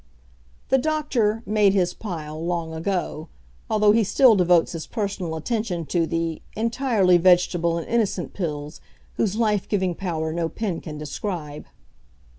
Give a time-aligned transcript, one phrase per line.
[0.69, 3.27] The doctor "made his pile" long ago,
[3.69, 8.81] although he still devotes his personal attention to the "entirely vegetable and innocent pills,
[9.17, 11.67] whose life giving power no pen can describe."